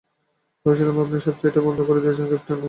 [0.65, 2.59] ভেবেছিলাম আপনি সব থিয়েটার বন্ধ করে দিয়েছেন, ক্যাপ্টেন নিল।